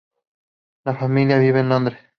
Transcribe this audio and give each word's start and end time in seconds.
La 0.83 0.95
familia 0.95 1.37
vive 1.37 1.59
en 1.59 1.69
Londres. 1.69 1.99